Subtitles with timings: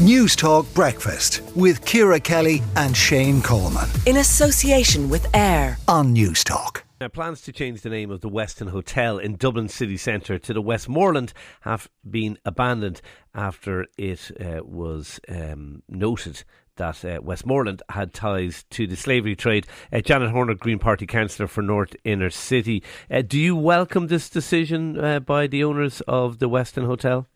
[0.00, 3.86] Newstalk Breakfast with Ciara Kelly and Shane Coleman.
[4.06, 6.84] In association with AIR on Newstalk.
[7.02, 10.54] Now, plans to change the name of the Westin Hotel in Dublin city centre to
[10.54, 13.02] the Westmoreland have been abandoned
[13.34, 16.44] after it uh, was um, noted
[16.76, 19.66] that uh, Westmoreland had ties to the slavery trade.
[19.92, 22.82] Uh, Janet Horner, Green Party councillor for North Inner City.
[23.10, 27.26] Uh, do you welcome this decision uh, by the owners of the Westin Hotel?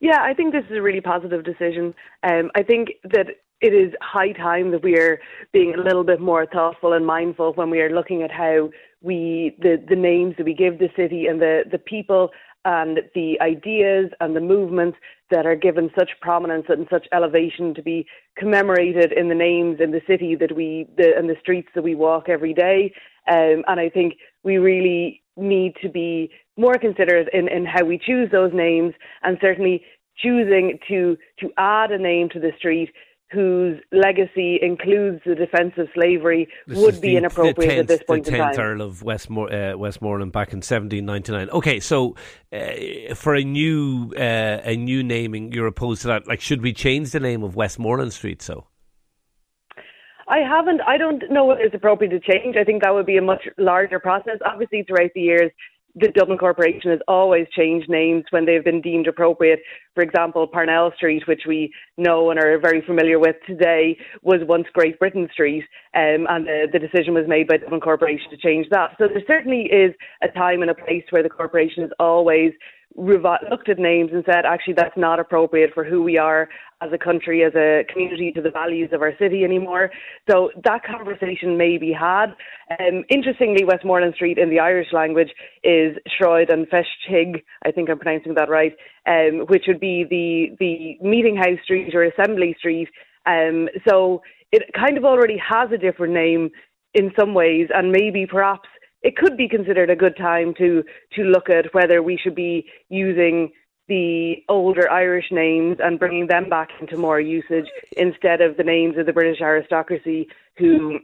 [0.00, 1.94] Yeah, I think this is a really positive decision.
[2.22, 3.26] Um, I think that
[3.60, 5.20] it is high time that we are
[5.52, 8.70] being a little bit more thoughtful and mindful when we are looking at how
[9.02, 12.30] we the the names that we give the city and the the people
[12.64, 14.98] and the ideas and the movements
[15.30, 18.06] that are given such prominence and such elevation to be
[18.36, 21.94] commemorated in the names in the city that we the and the streets that we
[21.94, 22.92] walk every day.
[23.28, 27.98] Um, and I think we really need to be more considerate in, in how we
[27.98, 29.82] choose those names and certainly
[30.18, 32.90] choosing to to add a name to the street
[33.32, 38.02] whose legacy includes the defence of slavery this would be the, inappropriate 10th, at this
[38.02, 38.66] point the 10th in time.
[38.66, 41.50] Earl of Westmore, uh, Westmoreland back in 1799.
[41.50, 42.16] Okay, so
[42.52, 46.26] uh, for a new uh, a new naming, you're opposed to that.
[46.26, 48.42] Like, should we change the name of Westmoreland Street?
[48.42, 48.66] So.
[50.30, 50.80] I haven't.
[50.86, 52.56] I don't know whether it's appropriate to change.
[52.56, 54.38] I think that would be a much larger process.
[54.46, 55.50] Obviously, throughout the years,
[55.96, 59.58] the Dublin Corporation has always changed names when they've been deemed appropriate.
[59.96, 64.66] For example, Parnell Street, which we know and are very familiar with today, was once
[64.72, 65.64] Great Britain Street,
[65.96, 68.90] um, and the, the decision was made by Dublin Corporation to change that.
[68.98, 72.52] So there certainly is a time and a place where the corporation is always
[72.96, 76.48] looked at names and said, actually, that's not appropriate for who we are
[76.82, 79.90] as a country, as a community, to the values of our city anymore.
[80.30, 82.34] So that conversation may be had.
[82.78, 85.30] Um, interestingly, Westmoreland Street in the Irish language
[85.62, 88.74] is Shroyd and Feshtig, I think I'm pronouncing that right,
[89.06, 92.88] um, which would be the, the meeting house street or assembly street.
[93.26, 96.50] Um, so it kind of already has a different name
[96.94, 98.68] in some ways, and maybe perhaps
[99.02, 100.82] it could be considered a good time to
[101.14, 103.50] to look at whether we should be using
[103.88, 107.66] the older Irish names and bringing them back into more usage
[107.96, 111.00] instead of the names of the British aristocracy who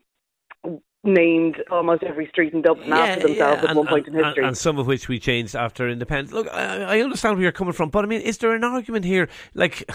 [1.02, 3.70] named almost every street in Dublin yeah, after themselves yeah.
[3.70, 4.34] at one and, point in history.
[4.38, 6.32] And, and, some of which we changed after independence.
[6.32, 9.04] Look, I, I understand where you're coming from, but I mean, is there an argument
[9.04, 9.28] here?
[9.54, 9.90] Like,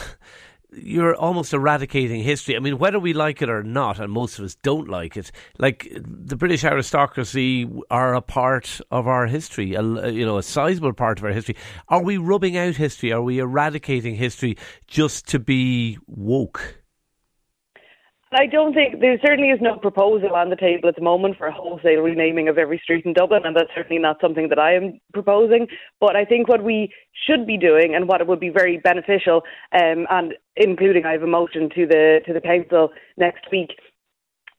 [0.71, 2.55] you're almost eradicating history.
[2.55, 5.31] I mean, whether we like it or not, and most of us don't like it,
[5.59, 10.93] like the British aristocracy are a part of our history, a, you know, a sizable
[10.93, 11.55] part of our history.
[11.89, 13.11] Are we rubbing out history?
[13.11, 16.80] Are we eradicating history just to be woke?
[18.33, 21.47] I don't think there certainly is no proposal on the table at the moment for
[21.47, 24.73] a wholesale renaming of every street in Dublin, and that's certainly not something that I
[24.73, 25.67] am proposing.
[25.99, 26.93] But I think what we
[27.27, 29.41] should be doing, and what it would be very beneficial,
[29.73, 33.71] um, and including I have a motion to the to the council next week,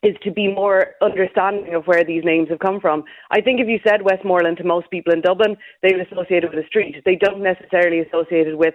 [0.03, 3.05] is to be more understanding of where these names have come from.
[3.31, 6.51] I think if you said Westmoreland to most people in Dublin, they would associate it
[6.55, 6.97] with a street.
[7.07, 8.75] They don't necessarily associate it with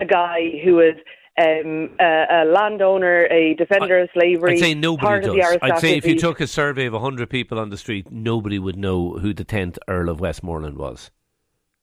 [0.00, 0.96] a guy who is
[1.40, 4.54] um, a, a, landowner, a defender of slavery.
[4.54, 5.58] I'd say nobody does.
[5.62, 8.76] I'd say if you took a survey of 100 people on the street, nobody would
[8.76, 11.10] know who the 10th Earl of Westmoreland was.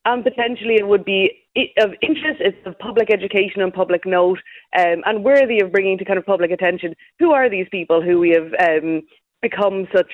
[0.03, 1.31] And potentially it would be
[1.77, 4.39] of interest, it's of public education and public note,
[4.77, 6.95] um, and worthy of bringing to kind of public attention.
[7.19, 9.03] Who are these people who we have um,
[9.41, 10.11] become such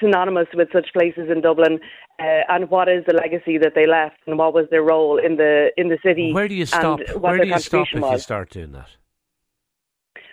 [0.00, 1.78] synonymous with such places in Dublin,
[2.18, 5.36] uh, and what is the legacy that they left, and what was their role in
[5.36, 6.32] the in the city?
[6.32, 7.00] Where do you stop?
[7.18, 8.12] Where do you stop if was.
[8.12, 8.88] you start doing that?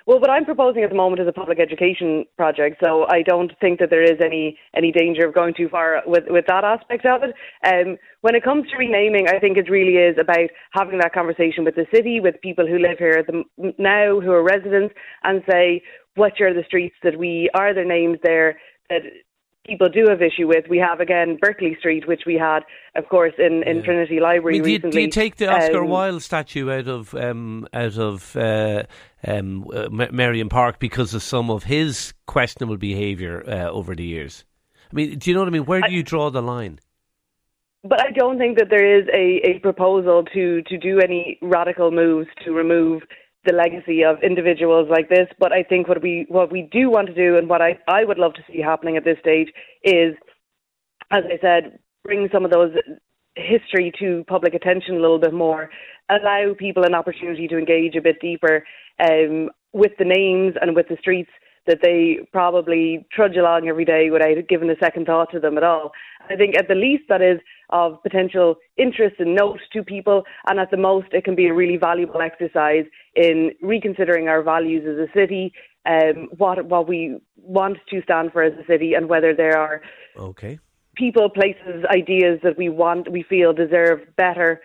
[0.05, 3.53] Well, what I'm proposing at the moment is a public education project, so I don't
[3.61, 7.05] think that there is any any danger of going too far with with that aspect
[7.05, 7.33] of it.
[7.65, 11.63] Um, when it comes to renaming, I think it really is about having that conversation
[11.63, 14.93] with the city, with people who live here the, now, who are residents,
[15.23, 15.81] and say
[16.15, 18.59] what are the streets that we are there names there
[18.89, 19.03] that
[19.65, 20.65] people do have issue with.
[20.69, 22.61] We have again Berkeley Street, which we had,
[22.95, 23.83] of course, in, in yeah.
[23.83, 24.91] Trinity Library I mean, do, you, recently.
[24.91, 28.83] do you take the Oscar um, Wilde statue out of um, out of uh,
[29.25, 34.45] um, uh, Merrion Park because of some of his questionable behaviour uh, over the years?
[34.91, 35.65] I mean, do you know what I mean?
[35.65, 36.79] Where do you draw the line?
[37.83, 41.91] But I don't think that there is a, a proposal to, to do any radical
[41.91, 43.01] moves to remove
[43.45, 45.27] the legacy of individuals like this.
[45.39, 48.03] But I think what we what we do want to do, and what I, I
[48.05, 49.49] would love to see happening at this stage,
[49.83, 50.15] is,
[51.11, 52.73] as I said, bring some of those
[53.35, 55.69] history to public attention a little bit more,
[56.09, 58.63] allow people an opportunity to engage a bit deeper
[58.99, 61.31] um, with the names and with the streets
[61.65, 65.63] that they probably trudge along every day without giving a second thought to them at
[65.63, 65.91] all.
[66.29, 67.39] I think at the least that is
[67.73, 70.23] of potential interest and note to people.
[70.47, 72.85] And at the most, it can be a really valuable exercise
[73.15, 75.51] in reconsidering our values as a city,
[75.85, 79.81] um, what what we want to stand for as a city, and whether there are
[80.17, 80.59] okay
[80.95, 84.61] people, places, ideas that we want, we feel deserve better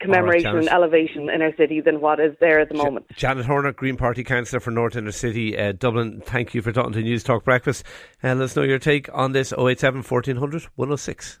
[0.00, 3.06] commemoration right, and elevation in our city than what is there at the moment.
[3.16, 6.92] Janet Horner, Green Party Councillor for North Inner City, uh, Dublin, thank you for talking
[6.92, 7.84] to Newstalk Breakfast.
[8.22, 11.40] And uh, let us know your take on this 087 1400 106.